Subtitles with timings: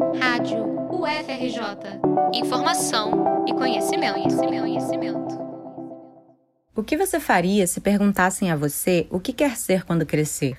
[0.00, 2.00] Rádio UFRJ.
[2.32, 5.38] Informação e conhecimento, conhecimento, conhecimento.
[6.74, 10.56] O que você faria se perguntassem a você o que quer ser quando crescer?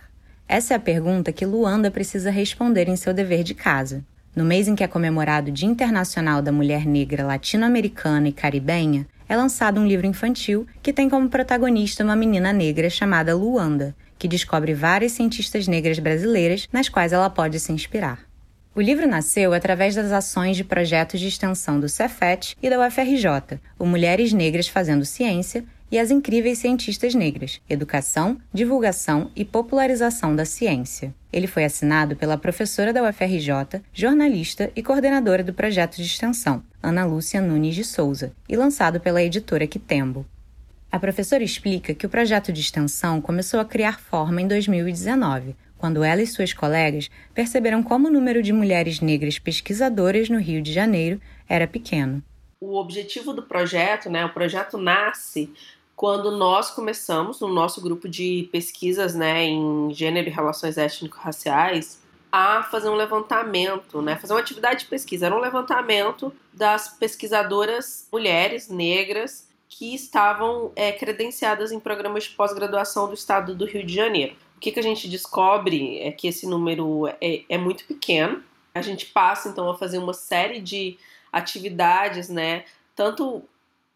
[0.47, 4.05] Essa é a pergunta que Luanda precisa responder em seu dever de casa.
[4.35, 9.07] No mês em que é comemorado o Dia Internacional da Mulher Negra Latino-Americana e Caribenha,
[9.27, 14.27] é lançado um livro infantil que tem como protagonista uma menina negra chamada Luanda, que
[14.27, 18.30] descobre várias cientistas negras brasileiras nas quais ela pode se inspirar.
[18.73, 23.59] O livro nasceu através das ações de projetos de extensão do Cefet e da UFRJ,
[23.77, 30.45] o Mulheres Negras Fazendo Ciência, e as incríveis cientistas negras, educação, divulgação e popularização da
[30.45, 31.13] ciência.
[31.33, 37.03] Ele foi assinado pela professora da UFRJ, jornalista e coordenadora do projeto de extensão, Ana
[37.03, 40.25] Lúcia Nunes de Souza, e lançado pela editora Quitembo.
[40.89, 46.03] A professora explica que o projeto de extensão começou a criar forma em 2019, quando
[46.03, 50.71] ela e suas colegas perceberam como o número de mulheres negras pesquisadoras no Rio de
[50.71, 52.23] Janeiro era pequeno.
[52.61, 55.51] O objetivo do projeto, né, o projeto nasce
[55.95, 61.99] quando nós começamos no nosso grupo de pesquisas né, em gênero e relações étnico-raciais
[62.31, 65.25] a fazer um levantamento, né, fazer uma atividade de pesquisa.
[65.25, 73.07] Era um levantamento das pesquisadoras mulheres negras que estavam é, credenciadas em programas de pós-graduação
[73.07, 74.35] do estado do Rio de Janeiro.
[74.61, 78.43] O que, que a gente descobre é que esse número é, é muito pequeno.
[78.75, 80.99] A gente passa então a fazer uma série de
[81.31, 83.41] atividades, né, tanto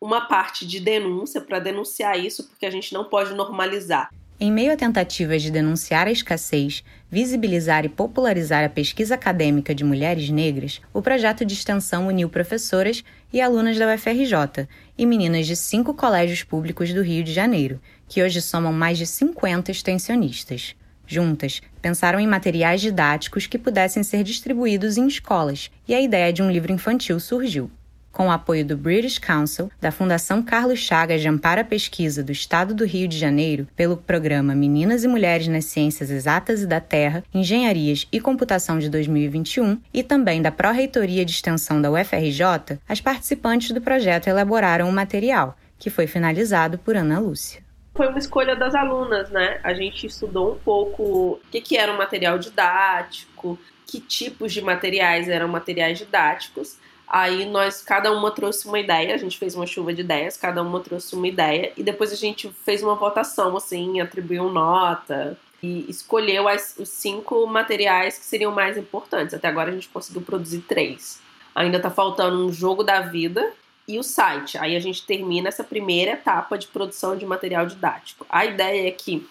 [0.02, 4.12] uma parte de denúncia para denunciar isso, porque a gente não pode normalizar.
[4.38, 9.86] Em meio a tentativas de denunciar a escassez, visibilizar e popularizar a pesquisa acadêmica de
[9.86, 15.56] mulheres negras, o projeto de extensão uniu professoras e alunas da UFRJ e meninas de
[15.56, 20.76] cinco colégios públicos do Rio de Janeiro, que hoje somam mais de 50 extensionistas.
[21.08, 26.44] Juntas, pensaram em materiais didáticos que pudessem ser distribuídos em escolas, e a ideia de
[26.44, 27.72] um livro infantil surgiu
[28.16, 32.32] com o apoio do British Council, da Fundação Carlos Chagas de Amparo à Pesquisa do
[32.32, 36.80] Estado do Rio de Janeiro, pelo programa Meninas e Mulheres nas Ciências Exatas e da
[36.80, 43.02] Terra, Engenharias e Computação de 2021 e também da Pró-Reitoria de Extensão da UFRJ, as
[43.02, 48.20] participantes do projeto elaboraram o um material, que foi finalizado por Ana Lúcia foi uma
[48.20, 49.58] escolha das alunas, né?
[49.64, 53.58] A gente estudou um pouco o que, que era um material didático,
[53.88, 59.18] que tipos de materiais eram materiais didáticos, Aí nós, cada uma trouxe uma ideia, a
[59.18, 62.50] gente fez uma chuva de ideias, cada uma trouxe uma ideia, e depois a gente
[62.64, 68.78] fez uma votação, assim, atribuiu nota e escolheu as, os cinco materiais que seriam mais
[68.78, 69.34] importantes.
[69.34, 71.22] Até agora a gente conseguiu produzir três.
[71.54, 73.54] Ainda tá faltando um jogo da vida
[73.88, 74.58] e o site.
[74.58, 78.26] Aí a gente termina essa primeira etapa de produção de material didático.
[78.30, 79.28] A ideia é que,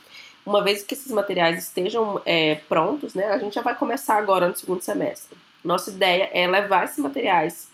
[0.46, 4.48] uma vez que esses materiais estejam é, prontos, né, a gente já vai começar agora
[4.48, 7.68] no segundo semestre nossa ideia é levar esses materiais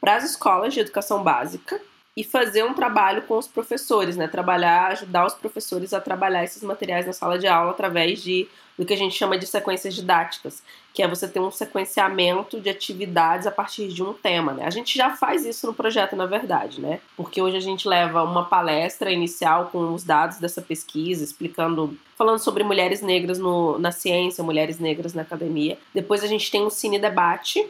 [0.00, 1.80] para as escolas de educação básica
[2.16, 4.28] e fazer um trabalho com os professores, né?
[4.28, 8.86] Trabalhar, ajudar os professores a trabalhar esses materiais na sala de aula através de do
[8.86, 10.62] que a gente chama de sequências didáticas,
[10.94, 14.64] que é você ter um sequenciamento de atividades a partir de um tema, né?
[14.64, 17.00] A gente já faz isso no projeto, na verdade, né?
[17.16, 22.38] Porque hoje a gente leva uma palestra inicial com os dados dessa pesquisa, explicando, falando
[22.38, 25.78] sobre mulheres negras no, na ciência, mulheres negras na academia.
[25.94, 27.66] Depois a gente tem um cine debate,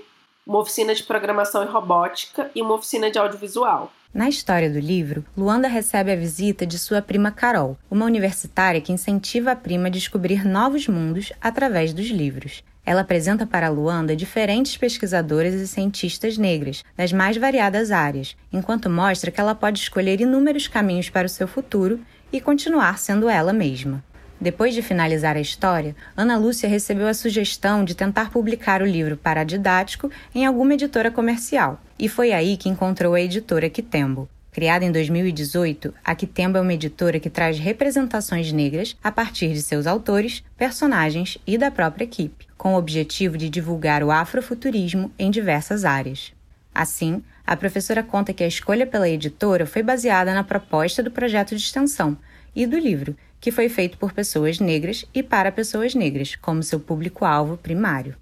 [0.46, 3.92] uma oficina de programação e robótica e uma oficina de audiovisual.
[4.14, 8.92] Na história do livro, Luanda recebe a visita de sua prima Carol, uma universitária que
[8.92, 12.62] incentiva a prima a descobrir novos mundos através dos livros.
[12.84, 19.30] Ela apresenta para Luanda diferentes pesquisadoras e cientistas negras, das mais variadas áreas, enquanto mostra
[19.30, 21.98] que ela pode escolher inúmeros caminhos para o seu futuro
[22.30, 24.04] e continuar sendo ela mesma.
[24.42, 29.16] Depois de finalizar a história, Ana Lúcia recebeu a sugestão de tentar publicar o livro
[29.16, 34.28] paradidático em alguma editora comercial, e foi aí que encontrou a editora Quitembo.
[34.50, 39.62] Criada em 2018, a Quitembo é uma editora que traz representações negras a partir de
[39.62, 45.30] seus autores, personagens e da própria equipe, com o objetivo de divulgar o afrofuturismo em
[45.30, 46.32] diversas áreas.
[46.74, 51.50] Assim, a professora conta que a escolha pela editora foi baseada na proposta do projeto
[51.50, 52.18] de extensão
[52.56, 56.78] e do livro, que foi feito por pessoas negras e para pessoas negras, como seu
[56.78, 58.14] público-alvo primário.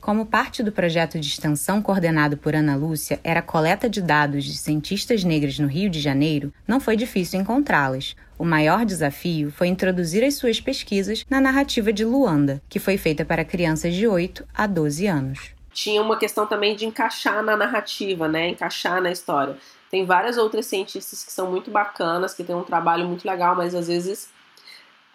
[0.00, 4.44] Como parte do projeto de extensão coordenado por Ana Lúcia era a coleta de dados
[4.44, 8.14] de cientistas negras no Rio de Janeiro, não foi difícil encontrá-las.
[8.38, 13.24] O maior desafio foi introduzir as suas pesquisas na narrativa de Luanda, que foi feita
[13.24, 15.40] para crianças de 8 a 12 anos.
[15.72, 18.50] Tinha uma questão também de encaixar na narrativa, né?
[18.50, 19.56] Encaixar na história.
[19.90, 23.74] Tem várias outras cientistas que são muito bacanas, que têm um trabalho muito legal, mas
[23.74, 24.28] às vezes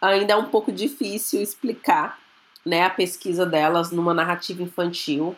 [0.02, 2.20] ainda é um pouco difícil explicar
[2.66, 5.36] né, a pesquisa delas numa narrativa infantil.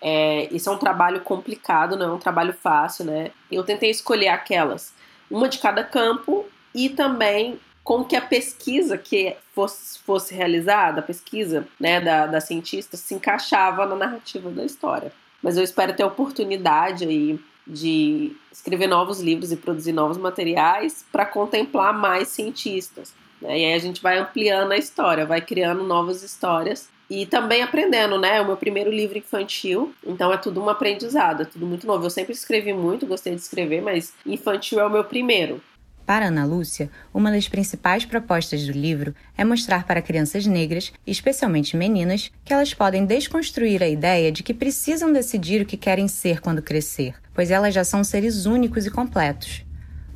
[0.00, 3.30] É, isso é um trabalho complicado, não é um trabalho fácil, né?
[3.50, 4.92] Eu tentei escolher aquelas,
[5.30, 11.04] uma de cada campo e também com que a pesquisa que fosse, fosse realizada, a
[11.04, 15.12] pesquisa né, da, da cientista, se encaixava na narrativa da história.
[15.40, 21.26] Mas eu espero ter oportunidade aí de escrever novos livros e produzir novos materiais para
[21.26, 23.12] contemplar mais cientistas.
[23.40, 23.58] Né?
[23.58, 28.18] E aí a gente vai ampliando a história, vai criando novas histórias e também aprendendo,
[28.18, 28.38] né?
[28.38, 32.04] É o meu primeiro livro infantil, então é tudo um aprendizado, é tudo muito novo.
[32.04, 35.60] Eu sempre escrevi muito, gostei de escrever, mas infantil é o meu primeiro.
[36.06, 41.76] Para Ana Lúcia, uma das principais propostas do livro é mostrar para crianças negras, especialmente
[41.76, 46.40] meninas, que elas podem desconstruir a ideia de que precisam decidir o que querem ser
[46.40, 49.64] quando crescer, pois elas já são seres únicos e completos.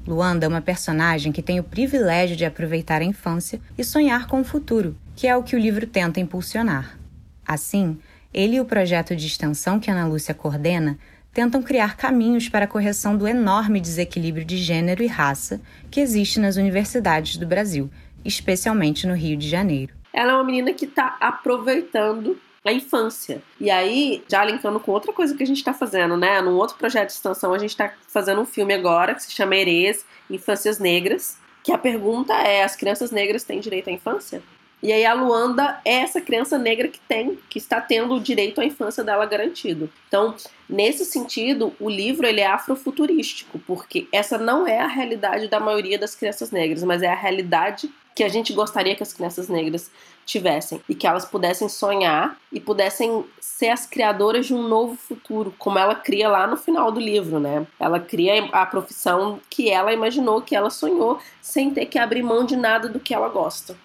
[0.07, 4.43] Luanda é uma personagem que tem o privilégio de aproveitar a infância e sonhar com
[4.43, 6.97] o futuro, que é o que o livro tenta impulsionar.
[7.45, 7.99] Assim,
[8.33, 10.97] ele e o projeto de extensão que Ana Lúcia coordena
[11.33, 15.61] tentam criar caminhos para a correção do enorme desequilíbrio de gênero e raça
[15.91, 17.91] que existe nas universidades do Brasil,
[18.25, 19.95] especialmente no Rio de Janeiro.
[20.13, 23.43] Ela é uma menina que está aproveitando a infância.
[23.59, 26.43] E aí, já linkando com outra coisa que a gente está fazendo, né?
[26.43, 29.57] Num outro projeto de extensão, a gente está fazendo um filme agora que se chama
[29.57, 31.39] Herês, Infâncias Negras.
[31.63, 34.43] Que a pergunta é: as crianças negras têm direito à infância?
[34.83, 38.61] E aí a Luanda é essa criança negra que tem, que está tendo o direito
[38.61, 39.91] à infância dela garantido.
[40.09, 40.35] Então,
[40.69, 45.99] nesse sentido, o livro ele é afrofuturístico, porque essa não é a realidade da maioria
[45.99, 49.91] das crianças negras, mas é a realidade que a gente gostaria que as crianças negras
[50.27, 55.55] tivessem e que elas pudessem sonhar e pudessem ser as criadoras de um novo futuro,
[55.59, 57.67] como ela cria lá no final do livro, né?
[57.79, 62.45] Ela cria a profissão que ela imaginou, que ela sonhou, sem ter que abrir mão
[62.45, 63.77] de nada do que ela gosta.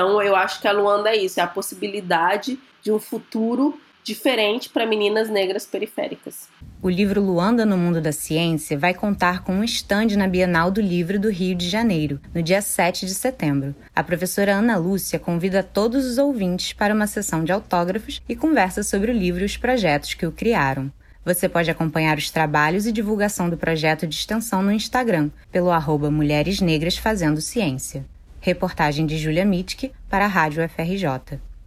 [0.00, 4.70] Então eu acho que a Luanda é isso, é a possibilidade de um futuro diferente
[4.70, 6.48] para meninas negras periféricas.
[6.80, 10.80] O livro Luanda no Mundo da Ciência vai contar com um estande na Bienal do
[10.80, 13.74] Livro do Rio de Janeiro, no dia 7 de setembro.
[13.94, 18.82] A professora Ana Lúcia convida todos os ouvintes para uma sessão de autógrafos e conversa
[18.82, 20.90] sobre o livro e os projetos que o criaram.
[21.26, 26.10] Você pode acompanhar os trabalhos e divulgação do projeto de extensão no Instagram, pelo arroba
[26.10, 28.06] Mulheres Negras Fazendo Ciência.
[28.40, 31.49] Reportagem de Julia Mitke para a Rádio FRJ.